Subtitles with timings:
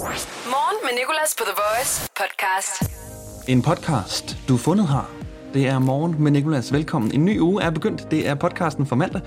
[0.00, 2.92] Morgen med Nicolas på The Voice podcast.
[3.48, 5.10] En podcast, du er fundet her.
[5.54, 6.72] Det er Morgen med Nicolas.
[6.72, 7.14] Velkommen.
[7.14, 8.10] En ny uge er begyndt.
[8.10, 9.20] Det er podcasten for mandag,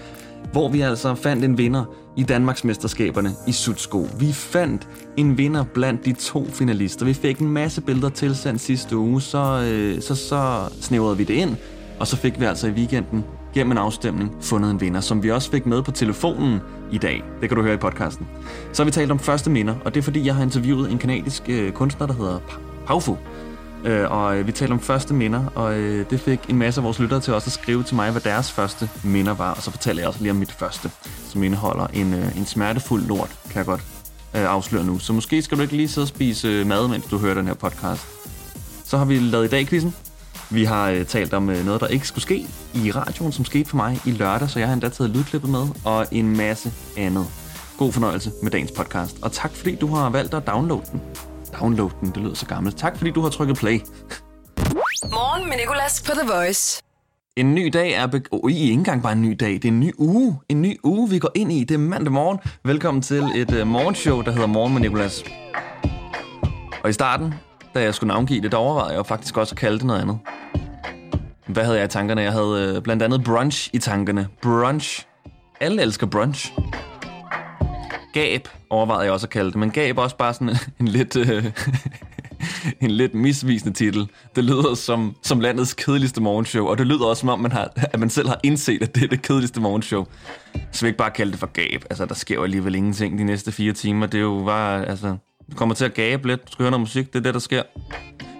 [0.51, 1.85] hvor vi altså fandt en vinder
[2.17, 4.07] i Danmarks mesterskaberne i Sutsko.
[4.19, 7.05] Vi fandt en vinder blandt de to finalister.
[7.05, 11.33] Vi fik en masse billeder tilsendt sidste uge, så, øh, så, så snævrede vi det
[11.33, 11.55] ind.
[11.99, 15.31] Og så fik vi altså i weekenden gennem en afstemning fundet en vinder, som vi
[15.31, 16.59] også fik med på telefonen
[16.91, 17.23] i dag.
[17.41, 18.27] Det kan du høre i podcasten.
[18.73, 20.97] Så har vi talt om første minder, og det er fordi, jeg har interviewet en
[20.97, 22.39] kanadisk øh, kunstner, der hedder
[22.85, 23.17] Paufu.
[23.85, 26.83] Øh, og øh, vi talte om første minder, og øh, det fik en masse af
[26.83, 29.53] vores lyttere til også at skrive til mig, hvad deres første minder var.
[29.53, 30.91] Og så fortæller jeg også lige om mit første,
[31.29, 33.81] som indeholder en, øh, en smertefuld lort, kan jeg godt
[34.35, 34.99] øh, afsløre nu.
[34.99, 37.47] Så måske skal du ikke lige sidde og spise øh, mad, mens du hører den
[37.47, 38.07] her podcast.
[38.85, 39.95] Så har vi lavet i dag quizzen.
[40.51, 43.69] Vi har øh, talt om øh, noget, der ikke skulle ske i radioen, som skete
[43.69, 47.25] for mig i lørdag, så jeg har endda taget lydklippet med, og en masse andet.
[47.77, 51.01] God fornøjelse med dagens podcast, og tak fordi du har valgt at downloade den.
[51.59, 52.77] Download den, det lyder så gammelt.
[52.77, 53.79] Tak fordi du har trykket play.
[55.03, 56.81] Morgen med Nicolas på The Voice.
[57.35, 58.07] En ny dag er...
[58.07, 59.53] Be- oh, I ikke engang bare en ny dag.
[59.53, 60.39] Det er en ny uge.
[60.49, 61.63] En ny uge, vi går ind i.
[61.63, 62.39] Det er mandag morgen.
[62.65, 65.23] Velkommen til et uh, morgenshow, der hedder Morgen med Nicolas.
[66.83, 67.33] Og i starten,
[67.75, 70.19] da jeg skulle navngive det, der overvejede jeg faktisk også at kalde det noget andet.
[71.47, 72.21] Hvad havde jeg i tankerne?
[72.21, 74.27] Jeg havde øh, blandt andet brunch i tankerne.
[74.41, 75.05] Brunch.
[75.61, 76.53] Alle elsker brunch.
[78.13, 81.15] Gab overvejede jeg også at kalde det, men Gab er også bare sådan en lidt...
[81.15, 81.45] Øh,
[82.81, 84.09] en lidt misvisende titel.
[84.35, 87.71] Det lyder som, som landets kedeligste morgenshow, og det lyder også som om, man har,
[87.75, 90.05] at man selv har indset, at det er det kedeligste morgenshow.
[90.71, 91.85] Så vi ikke bare kalde det for gab.
[91.89, 94.05] Altså, der sker jo alligevel ingenting de næste fire timer.
[94.05, 95.17] Det er jo bare, altså...
[95.51, 96.47] Du kommer til at gabe lidt.
[96.47, 97.13] Du skal høre noget musik.
[97.13, 97.63] Det er det, der sker.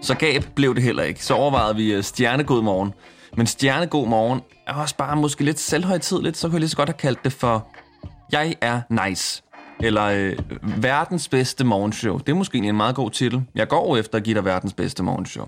[0.02, 1.26] Så gab blev det heller ikke.
[1.26, 2.94] Så overvejede vi øh, stjernegod morgen.
[3.38, 6.38] Men stjernegod morgen er også bare måske lidt selvhøjtidligt.
[6.38, 7.68] Så kunne jeg lige så godt have kaldt det for
[8.31, 9.44] Jeg er nice.
[9.80, 10.38] Eller øh,
[10.84, 12.18] verdens bedste morgenshow.
[12.18, 13.44] Det er måske en meget god titel.
[13.56, 15.48] Jeg går efter at give dig verdens bedste morgenshow.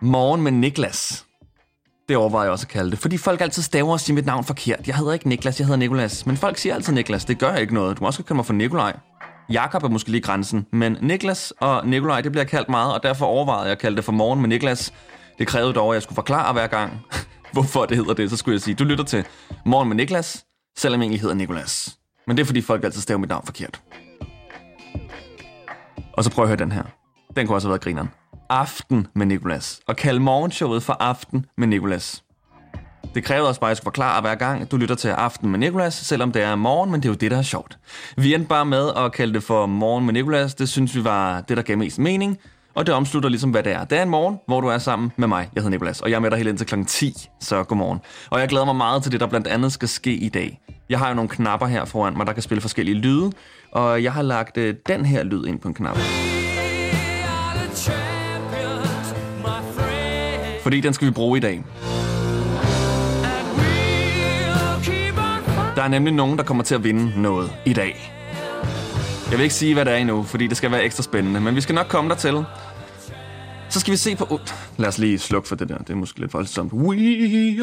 [0.00, 1.24] Morgen med Niklas.
[2.08, 2.98] Det overvejer jeg også at kalde det.
[2.98, 4.86] Fordi folk altid staver og siger mit navn forkert.
[4.86, 6.26] Jeg hedder ikke Niklas, jeg hedder Nikolas.
[6.26, 7.24] Men folk siger altid Niklas.
[7.24, 7.98] Det gør ikke noget.
[7.98, 8.96] Du må også kalde mig for Nikolaj.
[9.50, 10.66] Jakob er måske lige grænsen.
[10.72, 12.94] Men Niklas og Nikolaj, det bliver kaldt meget.
[12.94, 14.92] Og derfor overvejede jeg at kalde det for Morgen med Niklas.
[15.38, 16.92] Det krævede dog, at jeg skulle forklare hver gang,
[17.52, 18.30] hvorfor det hedder det.
[18.30, 19.24] Så skulle jeg sige, du lytter til
[19.64, 20.44] Morgen med Niklas,
[20.78, 21.98] selvom jeg egentlig hedder Nikolas.
[22.26, 23.80] Men det er fordi folk altid staver mit navn forkert.
[26.12, 26.82] Og så prøv at høre den her.
[27.36, 28.10] Den kunne også have været grineren.
[28.50, 29.80] Aften med Nikolas.
[29.88, 32.22] Og kalde morgenshowet for Aften med Nikolas.
[33.14, 35.58] Det krævede også bare, at jeg skulle forklare hver gang, du lytter til Aften med
[35.58, 37.78] Nikolas, selvom det er morgen, men det er jo det, der er sjovt.
[38.16, 40.54] Vi endte bare med at kalde det for Morgen med Nikolas.
[40.54, 42.38] Det synes vi var det, der gav mest mening.
[42.74, 43.84] Og det omslutter ligesom, hvad det er.
[43.84, 45.48] Det er en morgen, hvor du er sammen med mig.
[45.54, 46.74] Jeg hedder Nikolas, og jeg er med dig helt indtil kl.
[46.86, 48.00] 10, så godmorgen.
[48.30, 50.60] Og jeg glæder mig meget til det, der blandt andet skal ske i dag.
[50.88, 53.32] Jeg har jo nogle knapper her foran mig, der kan spille forskellige lyde,
[53.72, 55.98] og jeg har lagt øh, den her lyd ind på en knap.
[60.62, 61.64] Fordi den skal vi bruge i dag.
[65.86, 68.12] Er nemlig nogen, der kommer til at vinde noget i dag.
[69.30, 71.56] Jeg vil ikke sige, hvad det er endnu, fordi det skal være ekstra spændende, men
[71.56, 72.44] vi skal nok komme der til.
[73.68, 74.24] Så skal vi se på...
[74.30, 74.40] Uh,
[74.76, 75.78] lad os lige slukke for det der.
[75.78, 76.72] Det er måske lidt voldsomt.
[76.72, 76.96] We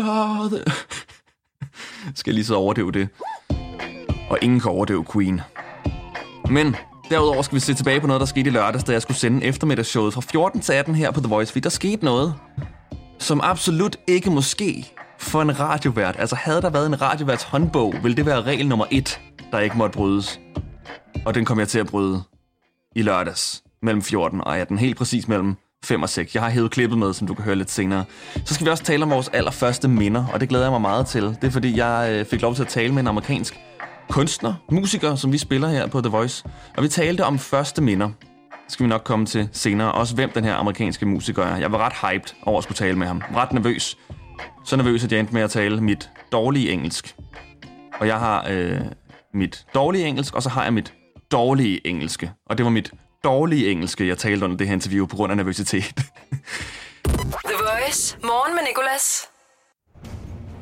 [0.04, 0.64] are the...
[2.16, 3.08] skal jeg lige så overdøve det.
[4.30, 5.42] Og ingen kan overdøve Queen.
[6.50, 6.76] Men
[7.10, 9.46] derudover skal vi se tilbage på noget, der skete i lørdags, da jeg skulle sende
[9.46, 11.52] eftermiddagsshowet fra 14 til 18 her på The Voice.
[11.52, 12.34] Fordi der skete noget,
[13.20, 16.16] som absolut ikke må ske for en radiovært.
[16.20, 19.78] Altså havde der været en radioværts håndbog, ville det være regel nummer et, der ikke
[19.78, 20.40] måtte brydes.
[21.26, 22.24] Og den kom jeg til at bryde
[22.96, 24.78] i lørdags mellem 14 og 18.
[24.78, 26.36] Helt præcis mellem 5 og 6.
[26.36, 28.06] Jeg har hævet klippet med, som du kan høre lidt senere.
[28.46, 31.06] Så skal vi også tale om vores allerførste minder, og det glæder jeg mig meget
[31.06, 31.24] til.
[31.24, 33.60] Det er fordi, jeg øh, fik lov til at tale med en amerikansk
[34.10, 36.46] kunstner, musiker, som vi spiller her på The Voice.
[36.78, 38.08] Og vi talte om første minder.
[38.52, 39.92] Det skal vi nok komme til senere.
[39.92, 41.58] Også hvem den her amerikanske musiker er.
[41.58, 43.22] Jeg var ret hyped over at skulle tale med ham.
[43.36, 43.98] Ret nervøs.
[44.66, 47.16] Så nervøs, at jeg endte med at tale mit dårlige engelsk.
[48.00, 48.82] Og jeg har øh,
[49.34, 50.94] mit dårlige engelsk, og så har jeg mit
[51.32, 52.32] dårlige engelske.
[52.46, 52.92] Og det var mit
[53.24, 55.96] dårlige engelske, jeg talte under det her interview på grund af nervøsitet.
[57.50, 58.18] The Voice.
[58.24, 59.30] Morgen med Nicolas.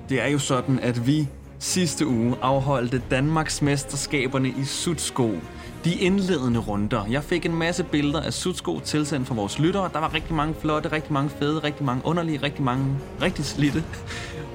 [0.09, 1.27] Det er jo sådan, at vi
[1.61, 5.31] sidste uge afholdte Danmarks mesterskaberne i sudsko.
[5.85, 7.05] De indledende runder.
[7.05, 9.89] Jeg fik en masse billeder af sudsko tilsendt fra vores lyttere.
[9.93, 12.85] Der var rigtig mange flotte, rigtig mange fede, rigtig mange underlige, rigtig mange
[13.21, 13.83] rigtig slitte.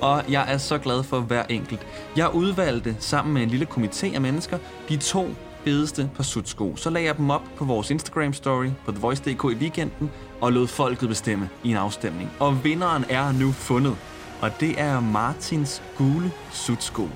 [0.00, 1.86] Og jeg er så glad for hver enkelt.
[2.16, 4.58] Jeg udvalgte sammen med en lille komité af mennesker
[4.88, 5.28] de to
[5.64, 6.76] fedeste par sudsko.
[6.76, 10.10] Så lagde jeg dem op på vores Instagram story på TheVoice.dk i weekenden
[10.40, 12.30] og lod folket bestemme i en afstemning.
[12.38, 13.96] Og vinderen er nu fundet.
[14.42, 17.08] Og det er Martins gule sudsko.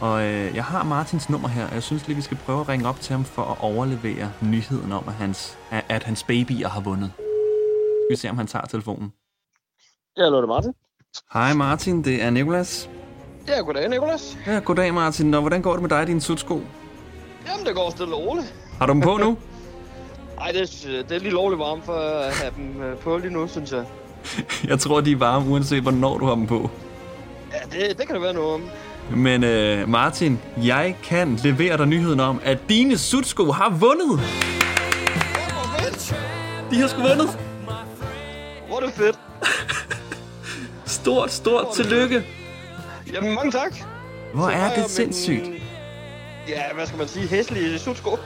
[0.00, 2.68] Og øh, jeg har Martins nummer her, og jeg synes lige, vi skal prøve at
[2.68, 5.58] ringe op til ham for at overlevere nyheden om, at hans,
[5.88, 7.12] at, hans babyer har vundet.
[7.16, 9.12] Skal vi se, om han tager telefonen.
[10.16, 10.72] Ja, hallo, det er Martin.
[11.32, 12.90] Hej Martin, det er Nikolas.
[13.48, 14.38] Ja, goddag, Nikolas.
[14.46, 15.34] Ja, goddag Martin.
[15.34, 16.60] Og hvordan går det med dig og dine sutsko?
[17.46, 18.54] Jamen, det går stille og roligt.
[18.78, 19.38] Har du dem på nu?
[20.40, 23.32] Ej, det, er- det er lige lovligt varmt for at have dem øh, på lige
[23.32, 23.84] nu, synes jeg.
[24.68, 26.70] Jeg tror, de er varme, uanset hvornår du har dem på.
[27.52, 28.62] Ja, det, det kan der være noget om.
[29.16, 34.08] Men øh, Martin, jeg kan levere dig nyheden om, at dine sutsko har vundet.
[35.52, 36.16] Hvor fedt!
[36.70, 37.38] De har sgu vundet.
[38.68, 39.18] Hvor er det fedt.
[40.86, 42.22] Stort, stort tillykke.
[43.12, 43.74] Jamen, mange tak.
[44.34, 45.44] Hvor er det min- sindssygt.
[46.48, 47.28] Ja, hvad skal man sige?
[47.28, 48.18] Hæslige sutsko.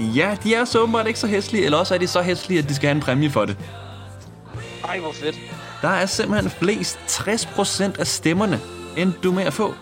[0.00, 2.68] Ja, de er så åbenbart ikke så hæslige, eller også er de så hæslige, at
[2.68, 3.56] de skal have en præmie for det.
[4.84, 5.38] Ej, hvor fedt.
[5.82, 8.60] Der er simpelthen flest 60% af stemmerne,
[8.96, 9.74] end du med at få.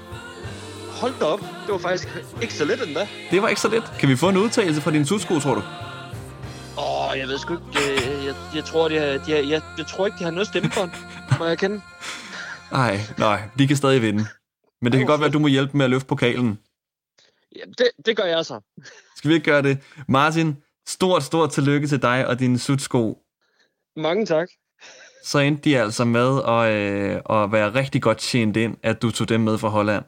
[1.01, 1.41] Hold da op.
[1.41, 2.09] Det var faktisk
[2.43, 3.09] ikke så let endda.
[3.31, 3.93] Det var ikke så let.
[3.99, 5.63] Kan vi få en udtalelse fra dine sutsko, tror du?
[6.79, 7.93] Åh, jeg ved sgu ikke.
[7.93, 10.49] øh, Jeg, jeg, tror, de har, de har, jeg, jeg tror ikke, de har noget
[10.49, 10.91] stemmebånd.
[11.39, 11.81] Må jeg kende?
[12.73, 14.27] Nej, nej, de kan stadig vinde.
[14.83, 16.59] Men det kan godt være, at du må hjælpe med at løfte pokalen.
[17.57, 18.61] Jamen, det, det gør jeg så.
[19.17, 19.79] Skal vi ikke gøre det?
[20.09, 20.57] Martin,
[20.89, 23.19] stort, stort tillykke til dig og dine sutsko.
[23.97, 24.49] Mange tak.
[25.25, 29.11] Så endte de altså med at, øh, at være rigtig godt tjent ind, at du
[29.11, 30.05] tog dem med fra Holland.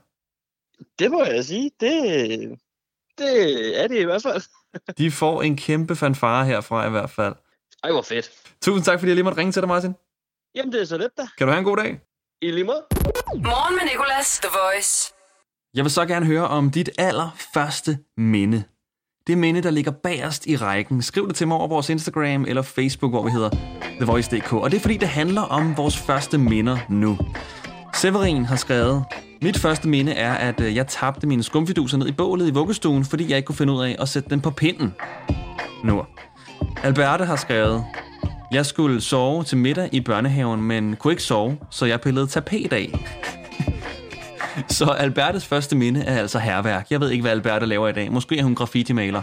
[0.98, 1.70] Det må jeg sige.
[1.80, 2.58] Det,
[3.18, 4.42] det er det i hvert fald.
[4.98, 7.34] De får en kæmpe fanfare herfra i hvert fald.
[7.84, 8.30] Ej, hvor fedt.
[8.62, 9.94] Tusind tak, fordi jeg lige måtte ringe til dig, Martin.
[10.54, 11.26] Jamen, det er så let da.
[11.38, 12.00] Kan du have en god dag?
[12.42, 12.84] I lige måde.
[13.34, 15.12] Morgen med Nicolas, The Voice.
[15.74, 18.64] Jeg vil så gerne høre om dit allerførste minde.
[19.26, 21.02] Det minde, der ligger bagerst i rækken.
[21.02, 23.50] Skriv det til mig over vores Instagram eller Facebook, hvor vi hedder
[23.98, 24.52] TheVoice.dk.
[24.52, 27.18] Og det er fordi, det handler om vores første minder nu.
[27.94, 29.04] Severin har skrevet,
[29.42, 33.04] mit første minde er, at øh, jeg tabte mine skumfiduser ned i bålet i vuggestuen,
[33.04, 34.94] fordi jeg ikke kunne finde ud af at sætte dem på pinden.
[35.84, 36.02] Nu.
[36.82, 37.84] Alberte har skrevet,
[38.52, 42.72] jeg skulle sove til middag i børnehaven, men kunne ikke sove, så jeg pillede tapet
[42.72, 43.06] af.
[44.68, 46.86] Så Albertes første minde er altså herværk.
[46.90, 48.12] Jeg ved ikke, hvad Alberta laver i dag.
[48.12, 49.22] Måske er hun graffiti-maler.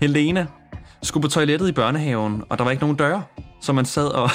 [0.00, 0.46] Helena
[1.02, 3.22] skulle på toilettet i børnehaven, og der var ikke nogen døre,
[3.60, 4.30] så man sad og,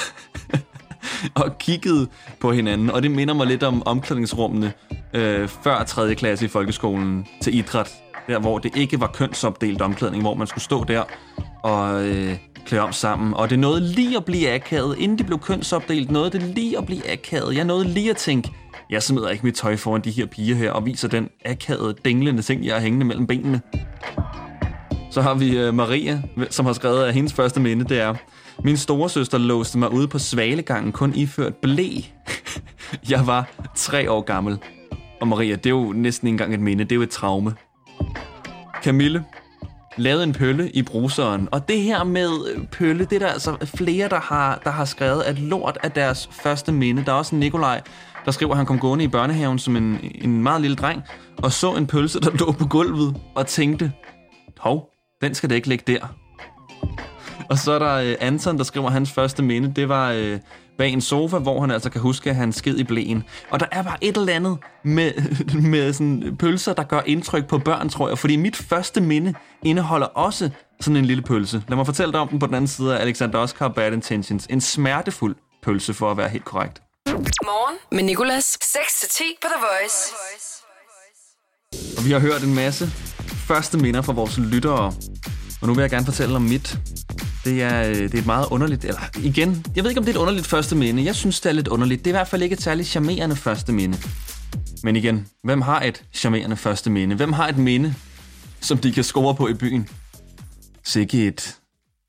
[1.44, 2.07] og kiggede
[2.40, 2.90] på hinanden.
[2.90, 4.74] Og det minder mig lidt om omklædningsrummene
[5.13, 6.16] øh, før 3.
[6.16, 7.92] klasse i folkeskolen til idræt.
[8.28, 11.04] Der, hvor det ikke var kønsopdelt omklædning, hvor man skulle stå der
[11.63, 13.34] og øh, klæde om sammen.
[13.34, 16.86] Og det nåede lige at blive akavet, inden det blev kønsopdelt, nåede det lige at
[16.86, 17.56] blive akavet.
[17.56, 18.51] Jeg nåede lige at tænke,
[18.94, 22.42] jeg smider ikke mit tøj foran de her piger her, og viser den akavede, dinglende
[22.42, 23.62] ting, jeg har hængende mellem benene.
[25.12, 28.16] Så har vi øh, Maria, som har skrevet, at hendes første minde, det er,
[28.63, 31.90] min storesøster låste mig ude på svalegangen, kun iført blæ.
[33.10, 34.57] jeg var tre år gammel.
[35.22, 37.56] Og Maria, det er jo næsten ikke engang et minde, det er jo et traume.
[38.84, 39.24] Camille
[39.98, 41.50] lavede en pølle i bruseren.
[41.51, 44.86] Og det her med øh, pølle, det er der altså flere, der har, der har
[44.86, 47.06] skrevet, at lort er deres første minde.
[47.06, 47.81] Der er også Nikolaj,
[48.25, 51.02] der skriver, at han kom gående i børnehaven som en, en meget lille dreng,
[51.38, 53.92] og så en pølse, der lå på gulvet, og tænkte,
[54.60, 54.90] hov,
[55.22, 56.08] den skal da ikke ligge der.
[57.50, 60.40] Og så er der øh, Anton, der skriver, at hans første minde, det var øh,
[60.78, 63.24] bag en sofa, hvor han altså kan huske, at han sked i blæen.
[63.50, 65.12] Og der er bare et eller andet med,
[65.72, 68.18] med sådan pølser, der gør indtryk på børn, tror jeg.
[68.18, 69.34] Fordi mit første minde
[69.64, 70.50] indeholder også
[70.80, 71.64] sådan en lille pølse.
[71.68, 74.48] Lad mig fortælle dig om den på den anden side af Alexander Oscar Bad Intentions.
[74.50, 76.83] En smertefuld pølse, for at være helt korrekt.
[77.13, 78.58] Morgen med Nicolas.
[78.63, 80.13] 6-10 på The Voice.
[81.98, 82.88] Og vi har hørt en masse
[83.48, 84.93] første minder fra vores lyttere.
[85.62, 86.77] Og nu vil jeg gerne fortælle om mit.
[87.46, 90.15] Det er, øh, det er et meget underligt, eller igen, jeg ved ikke om det
[90.15, 91.05] er et underligt første minde.
[91.05, 92.00] Jeg synes, det er lidt underligt.
[92.00, 93.98] Det er i hvert fald ikke et særligt charmerende første minde.
[94.84, 97.15] Men igen, hvem har et charmerende første minde?
[97.15, 97.96] Hvem har et minde,
[98.62, 99.89] som de kan score på i byen?
[100.84, 101.58] Sikke et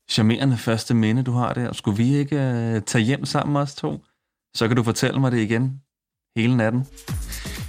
[0.09, 1.73] charmerende første minde, du har der.
[1.73, 4.01] Skulle vi ikke uh, tage hjem sammen os to?
[4.55, 5.81] Så kan du fortælle mig det igen
[6.35, 6.87] hele natten.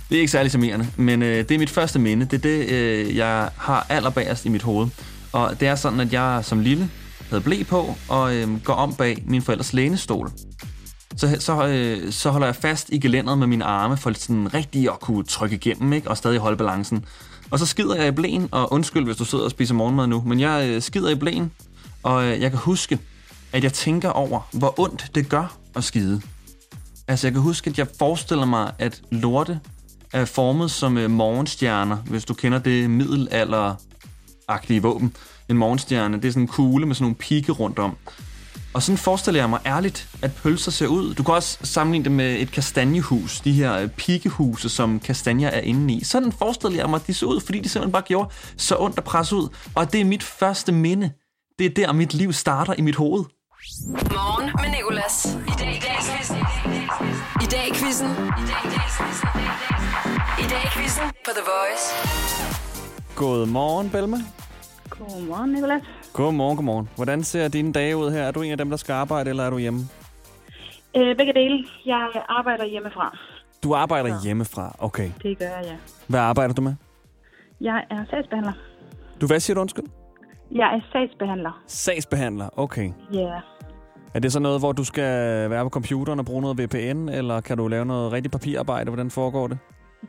[0.08, 2.26] Det er ikke særlig charmerende, men øh, det er mit første minde.
[2.26, 4.88] Det er det, øh, jeg har allerbagerst i mit hoved.
[5.32, 6.90] Og det er sådan, at jeg som lille
[7.30, 10.30] havde blæ på og øh, går om bag min forældres lænestol.
[11.16, 14.88] Så, så, øh, så holder jeg fast i gelænderet med mine arme for sådan rigtig
[14.88, 16.10] at kunne trykke igennem ikke?
[16.10, 17.04] og stadig holde balancen.
[17.50, 20.22] Og så skider jeg i blæen, og undskyld, hvis du sidder og spiser morgenmad nu,
[20.26, 21.52] men jeg øh, skider i blæen,
[22.02, 22.98] og øh, jeg kan huske,
[23.52, 26.22] at jeg tænker over, hvor ondt det gør at skide.
[27.08, 29.60] Altså, jeg kan huske, at jeg forestiller mig, at lorte
[30.12, 35.16] er formet som øh, morgenstjerner, hvis du kender det middelalderagtige våben.
[35.48, 37.96] En morgenstjerne, det er sådan en kugle med sådan nogle pigge rundt om.
[38.74, 41.14] Og sådan forestiller jeg mig ærligt, at pølser ser ud.
[41.14, 43.40] Du kan også sammenligne det med et kastanjehus.
[43.40, 46.04] De her øh, pikkehuse, som kastanjer er inde i.
[46.04, 48.98] Sådan forestiller jeg mig, at de ser ud, fordi de simpelthen bare gjorde så ondt
[48.98, 49.48] at presse ud.
[49.74, 51.10] Og det er mit første minde.
[51.58, 53.24] Det er der, mit liv starter i mit hoved.
[53.88, 55.38] Morgen med Nicolas.
[55.46, 55.75] I dag.
[57.44, 58.10] I dag i quizzen.
[60.42, 61.04] I dag i quizzen.
[61.24, 61.86] På The Voice.
[63.16, 64.16] Godmorgen, Belma.
[64.90, 65.82] Godmorgen, Nicolas.
[66.12, 66.88] Godmorgen, godmorgen.
[66.96, 68.22] Hvordan ser dine dage ud her?
[68.22, 69.80] Er du en af dem, der skal arbejde, eller er du hjemme?
[70.96, 71.64] Øh, begge dele.
[71.86, 73.18] Jeg arbejder hjemmefra.
[73.62, 74.76] Du arbejder hjemmefra.
[74.78, 75.10] Okay.
[75.22, 75.76] Det gør jeg, ja.
[76.06, 76.74] Hvad arbejder du med?
[77.60, 78.52] Jeg er sagsbehandler.
[79.20, 79.84] Du, hvad siger du, undskyld?
[80.50, 81.62] Jeg er sagsbehandler.
[81.66, 82.48] Sagsbehandler.
[82.58, 82.90] Okay.
[83.12, 83.18] Ja.
[83.20, 83.40] Yeah.
[84.16, 87.40] Er det så noget, hvor du skal være på computeren og bruge noget VPN, eller
[87.40, 88.90] kan du lave noget rigtig papirarbejde?
[88.90, 89.58] Hvordan foregår det?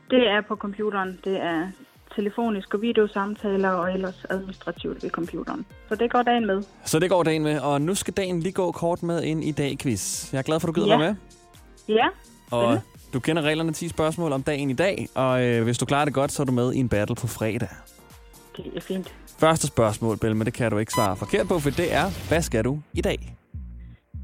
[0.10, 1.20] Det er på computeren.
[1.24, 1.68] Det er
[2.16, 5.66] telefonisk og videosamtaler og ellers administrativt ved computeren.
[5.90, 6.64] Så det går dagen med.
[6.86, 9.52] Så det går dagen med, og nu skal dagen lige gå kort med ind i
[9.52, 10.34] dag quiz.
[10.34, 10.98] Jeg er glad for, at du gider Ja.
[10.98, 11.16] være
[11.88, 11.96] med.
[11.96, 12.08] Ja,
[12.52, 12.80] Og
[13.14, 16.14] du kender reglerne 10 spørgsmål om dagen i dag, og øh, hvis du klarer det
[16.14, 17.70] godt, så er du med i en battle på fredag.
[18.58, 19.16] det er fint.
[19.40, 22.64] Første spørgsmål, Belma, det kan du ikke svare forkert på, for det er, hvad skal
[22.64, 23.37] du i dag?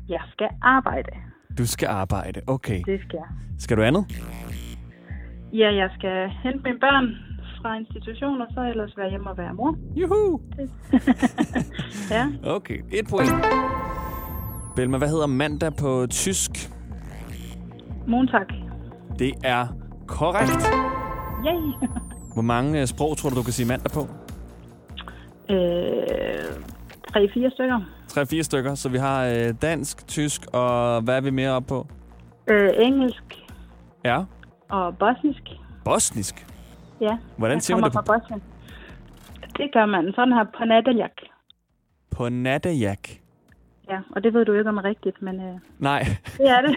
[0.09, 1.09] Jeg skal arbejde.
[1.57, 2.41] Du skal arbejde.
[2.47, 2.81] Okay.
[2.85, 3.27] Det skal jeg.
[3.59, 4.05] Skal du andet?
[5.53, 7.05] Ja, jeg skal hente mine børn
[7.61, 9.75] fra institution, og så ellers være hjemme og være mor.
[9.95, 10.41] Juhu!
[12.11, 13.31] Ja, Okay, et point.
[14.75, 16.51] Belma, hvad hedder mandag på tysk?
[18.07, 18.45] Montag.
[19.19, 19.67] Det er
[20.07, 20.63] korrekt.
[21.47, 21.87] Yay!
[22.33, 24.01] Hvor mange øh, sprog tror du, du kan sige mandag på?
[25.49, 25.57] Øh,
[27.13, 27.79] tre-fire stykker.
[28.17, 31.87] 3-4 stykker, så vi har øh, dansk, tysk, og hvad er vi mere op på?
[32.47, 33.23] Øh, engelsk
[34.05, 34.23] Ja,
[34.69, 35.41] og bosnisk.
[35.85, 36.47] bosnisk.
[37.01, 37.17] Ja.
[37.37, 38.07] Hvordan siger man kommer det?
[38.07, 38.41] fra Bosnien.
[39.57, 41.11] Det gør man sådan her på Nataljak.
[42.11, 43.09] På nattejak.
[43.89, 46.05] Ja, og det ved du ikke om er rigtigt, men øh, Nej,
[46.37, 46.75] det er det.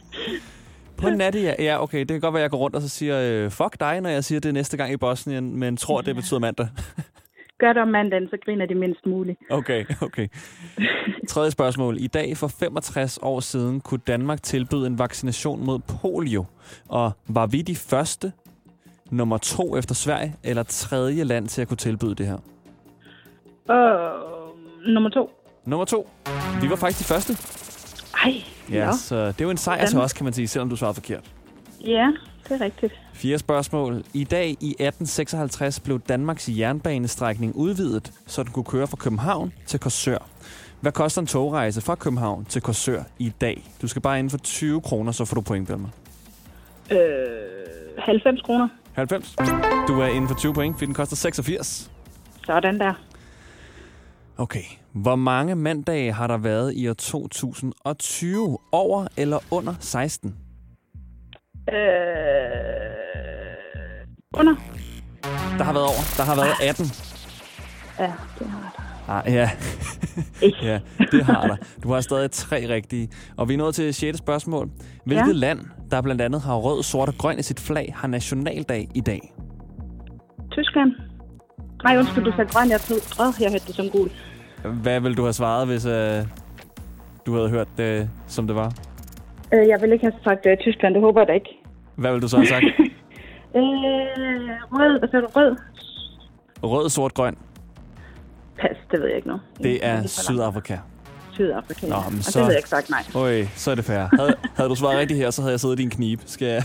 [1.02, 1.56] på nattejak.
[1.58, 4.00] Ja, okay, det kan godt være, jeg går rundt og så siger, øh, fuck dig,
[4.00, 6.68] når jeg siger det næste gang i Bosnien, men tror, det betyder mandag.
[7.60, 9.38] gør det om mandagen, så griner de mindst muligt.
[9.50, 10.28] Okay, okay.
[11.28, 11.96] Tredje spørgsmål.
[12.00, 16.44] I dag for 65 år siden kunne Danmark tilbyde en vaccination mod polio.
[16.88, 18.32] Og var vi de første,
[19.10, 22.38] nummer to efter Sverige, eller tredje land til at kunne tilbyde det her?
[23.68, 25.30] Og nummer to.
[25.64, 26.08] Nummer to.
[26.62, 27.32] Vi var faktisk de første.
[28.24, 28.32] Ej,
[28.70, 28.92] Ja, ja.
[28.92, 31.30] så det er jo en sejr til os, kan man sige, selvom du svarede forkert.
[31.84, 32.12] Ja,
[32.48, 33.00] det er rigtigt.
[33.12, 34.04] Fire spørgsmål.
[34.14, 39.80] I dag i 1856 blev Danmarks jernbanestrækning udvidet, så den kunne køre fra København til
[39.80, 40.18] Korsør.
[40.80, 43.64] Hvad koster en togrejse fra København til Korsør i dag?
[43.82, 45.88] Du skal bare inden for 20 kroner, så får du point, Belmer.
[46.90, 46.98] Øh,
[47.98, 48.68] 90 kroner.
[48.94, 49.34] 90.
[49.88, 51.90] Du er inden for 20 point, fordi den koster 86.
[52.46, 52.92] Sådan der.
[54.36, 54.62] Okay.
[54.92, 58.58] Hvor mange mandage har der været i år 2020?
[58.72, 60.36] Over eller under 16?
[61.72, 61.80] Øh,
[64.40, 64.54] under.
[65.58, 66.02] Der har været over.
[66.16, 66.86] Der har været 18.
[67.98, 68.80] Ja, det har der.
[69.08, 69.50] Ah, ja.
[70.62, 70.80] Ja,
[71.12, 71.56] det har der.
[71.82, 73.08] Du har stadig tre rigtige.
[73.36, 74.18] Og vi er nået til 6.
[74.18, 74.70] spørgsmål.
[75.06, 75.32] Hvilket Ja.
[75.32, 75.60] land,
[75.90, 79.32] der blandt andet har rød, sort og grøn i sit flag, har nationaldag i dag?
[80.50, 80.92] Tyskland.
[81.84, 82.70] Nej, undskyld, du sagde grøn.
[82.70, 84.10] Jeg troede, jeg hørte det som gul.
[84.82, 86.22] Hvad ville du have svaret, hvis øh,
[87.26, 88.72] du havde hørt det, som det var?
[89.54, 90.94] Øh, jeg vil ikke have sagt uh, Tyskland.
[90.94, 91.59] Det håber jeg da ikke.
[92.00, 92.64] Hvad ville du så have sagt?
[93.54, 93.62] Øh,
[94.72, 94.98] rød.
[94.98, 95.28] Hvad sagde du?
[95.36, 95.56] Rød?
[96.62, 97.36] Rød, sort, grøn.
[98.60, 99.38] Pas, det ved jeg ikke nu.
[99.62, 100.06] Det er.
[100.06, 100.76] Sydafrika.
[101.32, 101.86] Sydafrika.
[101.86, 103.04] Nå, men Og så- det ved jeg ikke sagt, nej.
[103.14, 104.16] Øj, så er det fair.
[104.18, 106.20] Havde, havde du svaret rigtigt her, så havde jeg siddet i din knib.
[106.26, 106.62] Skal jeg?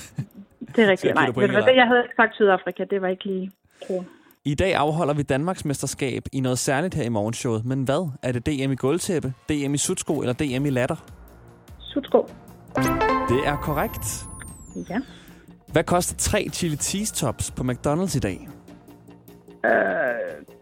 [0.75, 1.15] Det er rigtigt.
[1.15, 1.65] Nej, eller ej?
[1.69, 2.83] det, jeg havde ikke sagt Sydafrika.
[2.89, 3.51] Det var ikke lige
[3.87, 4.07] kronen.
[4.45, 7.65] I dag afholder vi Danmarks mesterskab i noget særligt her i morgenshowet.
[7.65, 8.09] Men hvad?
[8.23, 10.95] Er det DM i gulvtæppe, DM i sutsko eller DM i latter?
[11.79, 12.29] Sutsko.
[13.29, 14.25] Det er korrekt.
[14.89, 14.97] Ja.
[15.75, 18.47] Hvad koster tre chili cheese tops på McDonald's i dag?
[19.65, 19.71] Øh,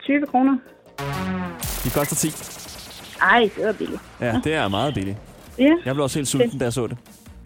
[0.04, 0.58] 20 kroner.
[1.84, 2.28] De koster 10.
[3.22, 4.02] Ej, det var billigt.
[4.22, 5.18] Ja, det er meget billigt.
[5.60, 6.98] Ja, Jeg blev også helt sulten, da jeg så det.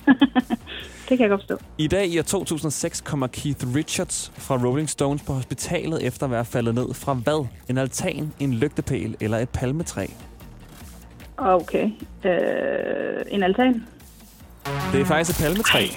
[1.10, 1.58] det kan jeg godt forstå.
[1.78, 6.32] I dag i år 2006 kommer Keith Richards fra Rolling Stones på hospitalet efter at
[6.32, 7.48] være faldet ned fra hvad?
[7.70, 10.06] En altan, en lygtepæl eller et palmetræ?
[11.38, 11.90] Okay.
[12.26, 12.32] Øh,
[13.28, 13.84] en altan.
[14.94, 15.88] Det er faktisk et palmetræ.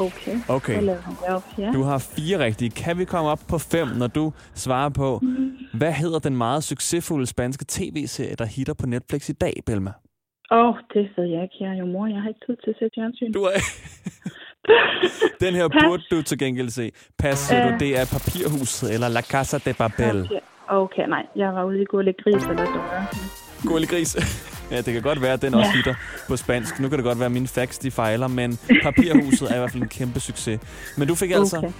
[0.00, 0.36] Okay.
[0.48, 0.88] Okay.
[1.28, 1.42] Op.
[1.58, 1.70] Ja.
[1.72, 2.70] Du har fire rigtige.
[2.70, 5.20] Kan vi komme op på fem, når du svarer på,
[5.74, 9.92] hvad hedder den meget succesfulde spanske tv-serie, der hitter på Netflix i dag, Belma?
[10.50, 11.56] Åh, oh, det ved jeg ikke.
[11.60, 12.06] Jeg er jo mor.
[12.06, 13.32] Jeg har ikke tid til at se fjernsyn.
[13.32, 13.58] Du er...
[15.44, 15.82] Den her Pas.
[15.86, 16.90] burde du til gengæld se.
[17.18, 17.80] Pas, siger du, Øh.
[17.80, 20.20] det er Papirhuset eller La Casa de Papel.
[20.20, 21.26] Okay, okay nej.
[21.36, 23.06] Jeg var ude i lidt gris eller døre.
[23.66, 24.16] Gurlig gris.
[24.70, 25.94] Ja, det kan godt være, at den også hitter
[26.28, 26.80] på spansk.
[26.80, 29.70] Nu kan det godt være, at mine facts de fejler, men Papirhuset er i hvert
[29.70, 30.60] fald en kæmpe succes.
[30.96, 31.56] Men du fik altså...
[31.56, 31.70] Okay.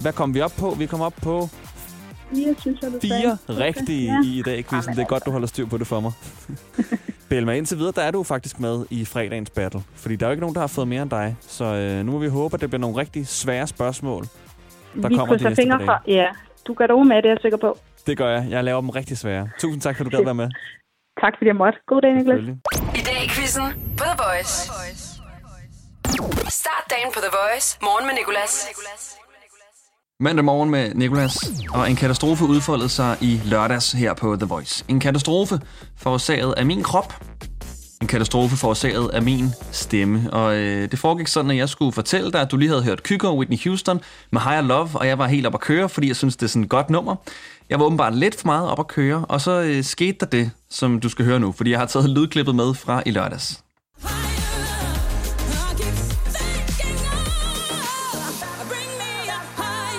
[0.00, 0.70] Hvad kom vi op på?
[0.78, 1.48] Vi kom op på
[2.34, 3.60] Fire, synes jeg, du fire sagde.
[3.64, 4.20] rigtige Ja.
[4.24, 4.92] i dag, quizzen.
[4.96, 6.12] Det er godt, du holder styr på det for mig.
[7.28, 9.82] Belma, indtil videre, der er du faktisk med i fredagens battle.
[9.94, 11.36] Fordi der er jo ikke nogen, der har fået mere end dig.
[11.40, 14.24] Så øh, nu må vi håbe, at det bliver nogle rigtig svære spørgsmål.
[15.02, 16.02] Der Vi kommer de næste fingre for.
[16.06, 16.26] Ja,
[16.66, 17.78] du gør det med, det er jeg sikker på.
[18.06, 18.46] Det gør jeg.
[18.50, 19.48] Jeg laver dem rigtig svære.
[19.58, 20.48] Tusind tak, for at du gad være med.
[21.24, 21.78] Tak fordi jeg måtte.
[21.86, 22.40] God dag, Niklas.
[23.00, 23.66] I dag i quizzen
[23.98, 24.54] på The Voice.
[26.60, 27.78] Start dagen på The Voice.
[27.82, 28.52] Morgen med Nicolas.
[30.20, 31.36] Mandag morgen med Nikolas,
[31.74, 34.84] og en katastrofe udfoldede sig i lørdags her på The Voice.
[34.88, 35.60] En katastrofe
[35.96, 37.24] forårsaget af min krop.
[38.02, 40.32] En katastrofe forårsaget af min stemme.
[40.32, 43.02] Og øh, det foregik sådan, at jeg skulle fortælle dig, at du lige havde hørt
[43.02, 46.08] Kygo og Whitney Houston med Higher Love, og jeg var helt op at køre, fordi
[46.08, 47.16] jeg synes, det er sådan et godt nummer.
[47.70, 50.50] Jeg var åbenbart lidt for meget op at køre, og så øh, skete der det,
[50.70, 53.62] som du skal høre nu, fordi jeg har taget lydklippet med fra i lørdags.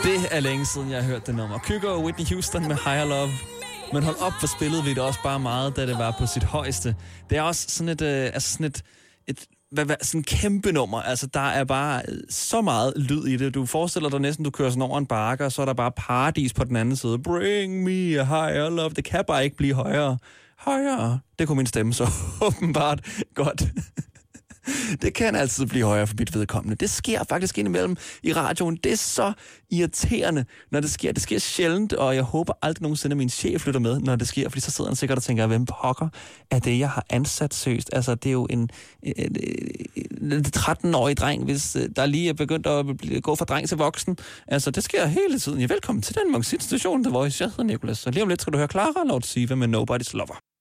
[0.03, 1.57] Det er længe siden, jeg har hørt det nummer.
[1.57, 3.52] Kygo og Whitney Houston med Higher Love.
[3.93, 6.43] Men hold op, for spillede vi det også bare meget, da det var på sit
[6.43, 6.95] højeste.
[7.29, 8.83] Det er også sådan et, øh, altså sådan et,
[9.27, 11.01] et hvad, hvad, sådan kæmpe nummer.
[11.01, 13.53] Altså, der er bare øh, så meget lyd i det.
[13.53, 15.91] Du forestiller dig næsten, du kører sådan over en bakke, og så er der bare
[15.91, 17.19] paradis på den anden side.
[17.19, 18.89] Bring me a higher love.
[18.89, 20.17] Det kan bare ikke blive højere.
[20.59, 21.19] Højere.
[21.39, 22.07] Det kunne min stemme så
[22.47, 23.63] åbenbart godt.
[25.01, 26.75] Det kan altid blive højere for mit vedkommende.
[26.75, 28.75] Det sker faktisk indimellem i radioen.
[28.83, 29.33] Det er så
[29.71, 31.11] irriterende, når det sker.
[31.11, 34.27] Det sker sjældent, og jeg håber aldrig nogensinde, at min chef lytter med, når det
[34.27, 36.09] sker, fordi så sidder han sikkert og tænker, hvem pokker
[36.51, 37.89] er det, jeg har ansat søst?
[37.93, 38.69] Altså, det er jo en,
[39.03, 39.13] en,
[39.95, 42.85] en, en 13-årig dreng, hvis øh, der lige er begyndt at
[43.23, 44.17] gå fra dreng til voksen.
[44.47, 45.59] Altså, det sker hele tiden.
[45.59, 47.43] Ja, velkommen til den station, The Voice.
[47.43, 50.17] Jeg hedder Nicolas, og lige om lidt skal du høre Clara Lord Siva med Nobody's
[50.17, 50.52] Lover.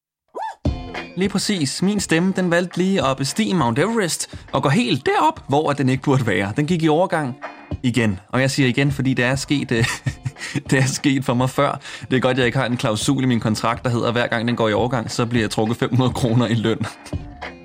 [1.16, 1.83] Lige præcis.
[1.83, 5.88] Min stemme, den valgte lige at bestige Mount Everest og gå helt derop, hvor den
[5.88, 6.52] ikke burde være.
[6.57, 7.37] Den gik i overgang
[7.83, 8.21] igen.
[8.28, 9.85] Og jeg siger igen, fordi det er sket, øh,
[10.71, 11.81] det er sket for mig før.
[12.11, 14.26] Det er godt, jeg ikke har en klausul i min kontrakt, der hedder, at hver
[14.26, 16.78] gang den går i overgang, så bliver jeg trukket 500 kroner i løn.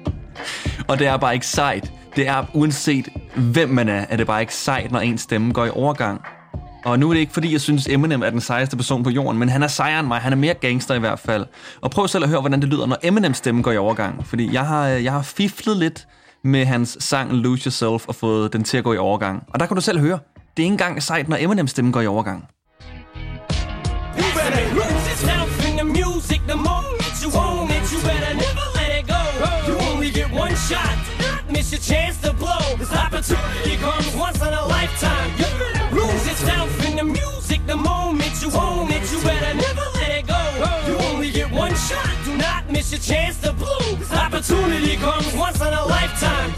[0.88, 1.92] Og det er bare ikke sejt.
[2.16, 5.66] Det er uanset hvem man er, er det bare ikke sejt, når ens stemme går
[5.66, 6.22] i overgang.
[6.86, 9.40] Og nu er det ikke, fordi jeg synes, Eminem er den sejeste person på jorden,
[9.40, 10.20] men han er sejere end mig.
[10.20, 11.46] Han er mere gangster i hvert fald.
[11.82, 14.28] Og prøv selv at høre, hvordan det lyder, når Eminems stemme går i overgang.
[14.28, 16.08] Fordi jeg har, øh, jeg har fiflet lidt
[16.44, 19.44] med hans sang Lose Yourself og fået den til at gå i overgang.
[19.54, 20.20] Og der kan du selv høre,
[20.58, 22.48] det er ikke engang sejt, når Eminems stemme går i overgang.
[24.18, 27.84] You better lose yourself in the music the moment you own it.
[27.94, 29.22] You better never let it go.
[29.68, 30.98] You only get one shot.
[31.50, 32.64] Miss your chance to blow.
[32.82, 35.30] This opportunity comes once in a lifetime.
[35.42, 35.57] You
[36.38, 39.04] yourself in the music the moment you own it.
[39.12, 40.42] You better never let it go.
[40.88, 42.14] You only get one shot.
[42.26, 43.86] Do not miss your chance to blow.
[44.26, 46.50] Opportunity comes once in a lifetime.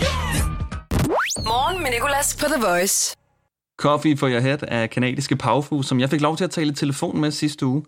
[1.51, 3.15] Morgen med Nicolas på The Voice.
[3.79, 6.75] Coffee for Your Head af kanadiske Paufu, som jeg fik lov til at tale i
[6.75, 7.83] telefon med sidste uge.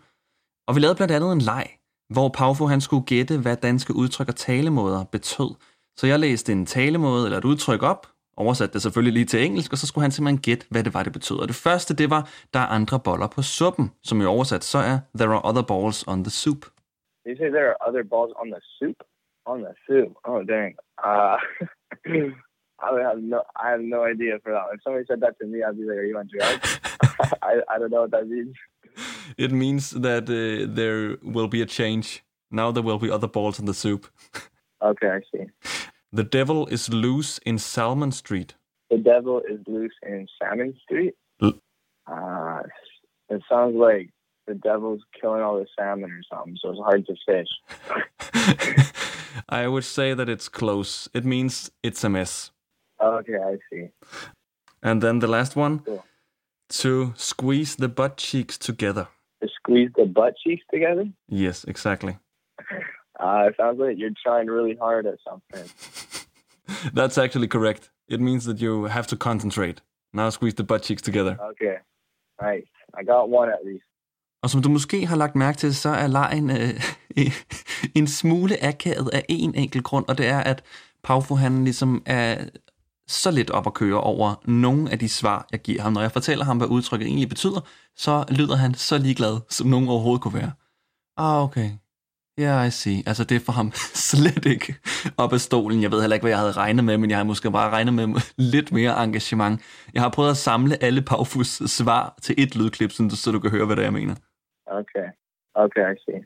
[0.68, 1.68] Og vi lavede blandt andet en leg,
[2.14, 5.56] hvor Paufu han skulle gætte, hvad danske udtryk og talemåder betød.
[5.98, 9.72] Så jeg læste en talemåde eller et udtryk op, oversatte det selvfølgelig lige til engelsk,
[9.72, 11.38] og så skulle han simpelthen gætte, hvad det var, det betød.
[11.38, 14.78] Og det første, det var, der er andre boller på suppen, som jo oversat så
[14.78, 16.66] er, there are other balls on the soup.
[17.28, 19.00] You say there are other balls on the soup?
[19.46, 20.12] On the soup.
[20.30, 20.72] Oh dang.
[21.08, 21.38] Uh,
[22.82, 23.40] I have no.
[23.64, 24.66] I have no idea for that.
[24.74, 26.80] If somebody said that to me, I'd be like, "Are you on drugs?"
[27.50, 28.56] I I don't know what that means.
[29.38, 32.24] It means that uh, there will be a change.
[32.50, 34.08] Now there will be other balls in the soup.
[34.82, 35.46] Okay, I see.
[36.14, 38.56] The devil is loose in Salmon Street.
[38.90, 41.14] The devil is loose in Salmon Street.
[41.42, 41.60] L-
[42.08, 42.64] Uh,
[43.30, 44.10] it sounds like
[44.48, 47.48] the devil's killing all the salmon or something, so it's hard to fish.
[49.50, 51.08] I would say that it's close.
[51.14, 52.52] It means it's a mess.
[53.02, 53.90] Okay, I see.
[54.84, 56.04] And then the last one Cool.
[56.82, 59.08] to squeeze the butt cheeks together.
[59.42, 61.06] To squeeze the butt cheeks together.
[61.30, 62.18] Yes, exactly.
[63.22, 65.66] Uh, it sounds like you're trying really hard at something.
[66.98, 67.92] That's actually correct.
[68.08, 69.82] It means that you have to concentrate.
[70.14, 71.38] Now squeeze the butt cheeks together.
[71.52, 71.78] Okay,
[72.42, 72.70] nice.
[73.00, 73.86] I got one at least.
[74.44, 76.82] Og som du måske har lagt mærke til, så er lejen øh,
[78.00, 80.64] en smule akavet af en enkelt grund, og det er, at
[81.04, 82.46] Paufu han ligesom er
[83.08, 85.94] så lidt op at køre over nogle af de svar, jeg giver ham.
[85.94, 87.62] Når jeg fortæller ham, hvad udtrykket egentlig betyder,
[87.96, 90.52] så lyder han så ligeglad, som nogen overhovedet kunne være.
[91.18, 91.70] Ah, okay.
[92.38, 93.04] Ja, yeah, I see.
[93.08, 93.72] Altså, det er for ham
[94.12, 94.76] slet ikke
[95.18, 95.82] op af stolen.
[95.82, 97.94] Jeg ved heller ikke, hvad jeg havde regnet med, men jeg har måske bare regnet
[97.94, 98.08] med
[98.54, 99.62] lidt mere engagement.
[99.94, 103.66] Jeg har prøvet at samle alle Paufus svar til et lydklip, så du kan høre,
[103.66, 104.16] hvad det er, jeg mener.
[104.66, 105.08] Okay.
[105.54, 106.20] Okay, I see.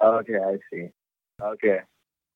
[0.00, 0.86] Okay, I see.
[1.52, 1.78] Okay.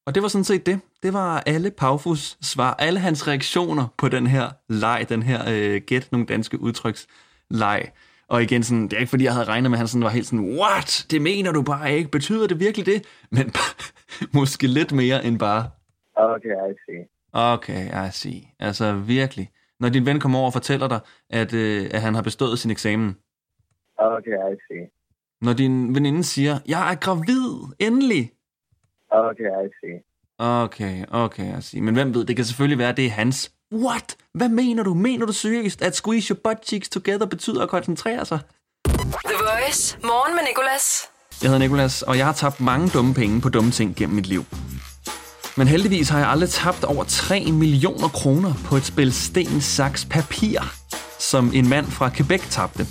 [0.07, 0.81] Og det var sådan set det.
[1.03, 5.81] Det var alle Paufus svar, alle hans reaktioner på den her leg, den her øh,
[5.87, 7.93] gæt nogle danske udtryksleg.
[8.29, 10.11] Og igen, sådan, det er ikke fordi, jeg havde regnet med, at han sådan var
[10.11, 11.07] helt sådan, what?
[11.11, 12.11] Det mener du bare ikke?
[12.11, 13.05] Betyder det virkelig det?
[13.37, 13.53] Men
[14.35, 15.71] måske lidt mere end bare,
[16.17, 17.09] Okay, I see.
[17.33, 18.43] okay, I see.
[18.59, 19.51] Altså virkelig.
[19.81, 22.71] Når din ven kommer over og fortæller dig, at, øh, at han har bestået sin
[22.71, 23.17] eksamen.
[23.99, 24.91] Okay, I see.
[25.43, 28.33] Når din veninde siger, jeg er gravid, endelig.
[29.11, 30.03] Okay, I see.
[30.39, 31.81] Okay, okay, I see.
[31.81, 33.53] Men hvem ved, det kan selvfølgelig være, at det er hans.
[33.75, 34.17] What?
[34.35, 34.95] Hvad mener du?
[34.95, 38.39] Mener du seriøst, at squeeze your butt cheeks together betyder at koncentrere sig?
[38.85, 39.99] The Voice.
[40.03, 41.03] Morgen med Nicolas.
[41.43, 44.27] Jeg hedder Nikolas, og jeg har tabt mange dumme penge på dumme ting gennem mit
[44.27, 44.45] liv.
[45.57, 50.05] Men heldigvis har jeg aldrig tabt over 3 millioner kroner på et spil sten, saks,
[50.05, 50.61] papir,
[51.19, 52.87] som en mand fra Quebec tabte.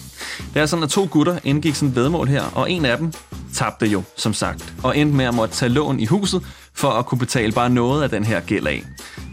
[0.53, 3.13] Det er sådan, at to gutter indgik sådan et vedmål her, og en af dem
[3.53, 6.43] tabte jo, som sagt, og endte med at måtte tage lån i huset
[6.77, 8.83] for at kunne betale bare noget af den her gæld af.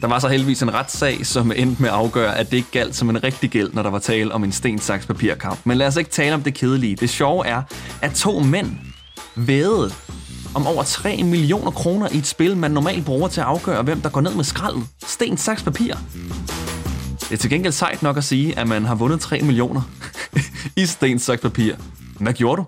[0.00, 2.96] Der var så heldigvis en retssag, som endte med at afgøre, at det ikke galt
[2.96, 5.59] som en rigtig gæld, når der var tale om en sten, saks, papirkamp.
[5.64, 6.96] Men lad os ikke tale om det kedelige.
[6.96, 7.62] Det sjove er,
[8.02, 8.70] at to mænd
[9.37, 9.92] vædede
[10.54, 14.00] om over 3 millioner kroner i et spil, man normalt bruger til at afgøre, hvem
[14.00, 14.83] der går ned med skraldet.
[15.07, 15.94] Sten, saks, papir.
[17.20, 19.83] Det er til gengæld sejt nok at sige, at man har vundet 3 millioner
[20.76, 21.74] i sten, saks, papir.
[22.20, 22.66] Hvad gjorde du?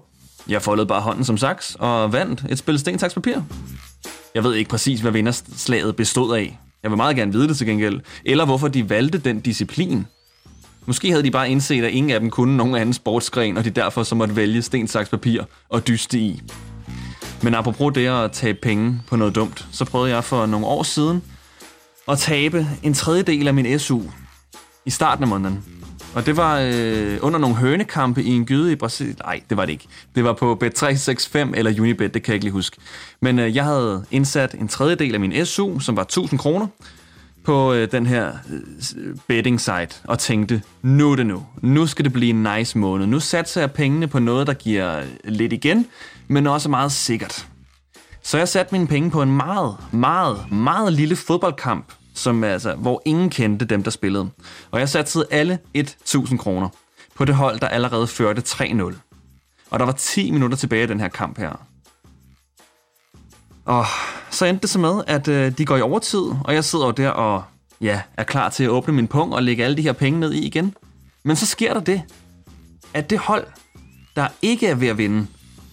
[0.49, 3.41] Jeg foldede bare hånden som saks og vandt et spil sten, saks, papir.
[4.37, 6.59] Jeg ved ikke præcis, hvad vinderslaget bestod af.
[6.83, 8.01] Jeg vil meget gerne vide det til gengæld.
[8.25, 10.07] Eller hvorfor de valgte den disciplin.
[10.87, 13.70] Måske havde de bare indset, at ingen af dem kunne nogen anden sportsgren, og de
[13.70, 16.42] derfor så måtte vælge sten, saks, papir og dyste i.
[17.42, 20.83] Men apropos det at tabe penge på noget dumt, så prøvede jeg for nogle år
[20.83, 21.22] siden
[22.09, 24.03] at tabe en tredjedel af min SU
[24.87, 25.64] i starten af måneden.
[26.17, 29.17] Og det var øh, under nogle hønekampe i en gyde i Brasilien.
[29.25, 29.87] Nej, det var det ikke.
[30.15, 32.77] Det var på Bet365 eller Unibet, det kan jeg ikke lige huske.
[33.21, 36.67] Men øh, jeg havde indsat en tredjedel af min SU, som var 1000 kroner,
[37.45, 41.47] på øh, den her øh, betting site og tænkte, nu er det nu.
[41.63, 43.07] Nu skal det blive en nice måned.
[43.07, 45.87] Nu satser jeg pengene på noget, der giver øh, lidt igen,
[46.29, 47.47] men også meget sikkert.
[48.23, 53.03] Så jeg satte mine penge på en meget, meget, meget lille fodboldkamp, som altså, hvor
[53.05, 54.31] ingen kendte dem, der spillede.
[54.71, 56.69] Og jeg satte alle 1000 kroner
[57.15, 58.95] på det hold, der allerede førte 3-0.
[59.71, 61.67] Og der var 10 minutter tilbage i den her kamp her.
[63.65, 63.87] Og
[64.31, 66.91] så endte det så med, at øh, de går i overtid, og jeg sidder jo
[66.91, 67.45] der og
[67.81, 70.33] ja, er klar til at åbne min pung og lægge alle de her penge ned
[70.33, 70.75] i igen.
[71.25, 72.03] Men så sker der det,
[72.95, 73.47] at det hold,
[74.17, 75.27] der ikke er ved at vinde,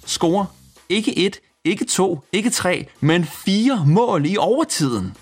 [0.06, 0.46] scorer
[0.90, 5.14] ikke et, ikke to, ikke tre, men fire mål i overtiden.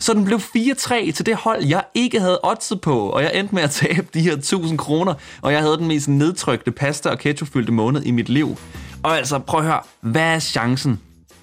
[0.00, 3.54] Så den blev 4-3 til det hold, jeg ikke havde oddset på, og jeg endte
[3.54, 7.18] med at tabe de her 1000 kroner, og jeg havde den mest nedtrykte pasta og
[7.18, 8.56] ketchupfyldte måned i mit liv.
[9.02, 11.00] Og altså, prøv at høre, hvad er chancen?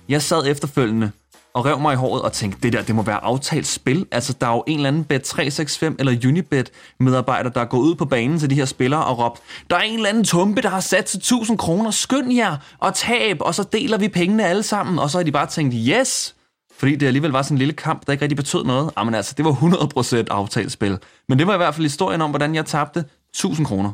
[0.10, 1.12] Jeg sad efterfølgende
[1.54, 4.06] og rev mig i håret og tænkte, det der, det må være aftalt spil.
[4.12, 8.06] Altså, der er jo en eller anden Bet365 eller Unibet medarbejder, der går ud på
[8.06, 10.80] banen til de her spillere og råbt, der er en eller anden tumpe, der har
[10.80, 15.00] sat til 1000 kroner, skynd jer og tab, og så deler vi pengene alle sammen.
[15.00, 16.36] Og så har de bare tænkt, yes,
[16.78, 18.86] fordi det alligevel var sådan en lille kamp, der ikke rigtig betød noget.
[18.86, 20.98] Ah, Jamen altså, det var 100% aftalt spil.
[21.30, 23.92] Men det var i hvert fald historien om, hvordan jeg tabte 1000 kroner.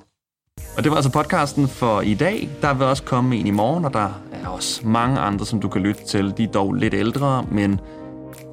[0.77, 2.49] Og det var altså podcasten for i dag.
[2.61, 5.67] Der vil også komme en i morgen, og der er også mange andre, som du
[5.67, 6.33] kan lytte til.
[6.37, 7.79] De er dog lidt ældre, men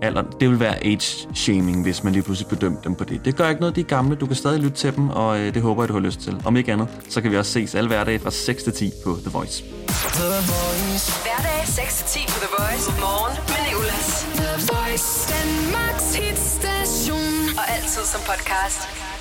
[0.04, 3.24] alder, det vil være age-shaming, hvis man lige pludselig bedømte dem på det.
[3.24, 4.16] Det gør ikke noget, de er gamle.
[4.16, 6.40] Du kan stadig lytte til dem, og øh, det håber jeg, du har lyst til.
[6.44, 9.18] Om ikke andet, så kan vi også ses alle hverdage fra 6 til 10 på
[9.22, 9.64] The Voice.
[11.24, 12.90] Hverdag 6-10 på The Voice.
[13.00, 14.26] Morgen med Nicolas.
[14.40, 15.08] The Voice.
[15.34, 17.58] Danmarks hitstation.
[17.58, 19.13] Og altid som podcast.